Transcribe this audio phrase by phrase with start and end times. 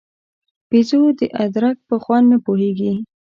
[0.69, 2.93] بېزو د ادرک په خوند نه پوهېږي.